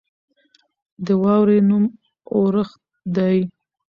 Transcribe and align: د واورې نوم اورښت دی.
د 1.05 1.07
واورې 1.21 1.59
نوم 1.69 1.83
اورښت 2.33 2.79
دی. 3.15 3.37